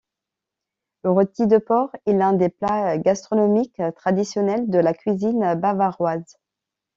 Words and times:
Le 1.03 1.11
rôti 1.11 1.45
de 1.45 1.59
porc 1.59 1.95
est 2.07 2.13
l'un 2.13 2.33
des 2.33 2.49
plats 2.49 2.97
gastronomique 2.97 3.79
traditionnels 3.97 4.67
de 4.67 4.79
la 4.79 4.95
cuisine 4.95 5.53
bavaroise. 5.53 6.39